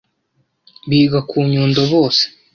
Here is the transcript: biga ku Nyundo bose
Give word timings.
biga 0.89 1.19
ku 1.29 1.35
Nyundo 1.51 1.81
bose 1.91 2.23